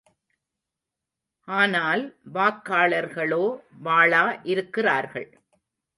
ஆனால் 1.47 2.03
வாக்காளர்களோ 2.33 3.43
வாளா 3.83 4.25
இருக்கிறார்கள்! 4.43 5.29